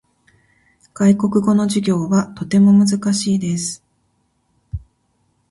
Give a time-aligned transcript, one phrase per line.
[0.95, 3.85] 外国語の授業はとても難しいです。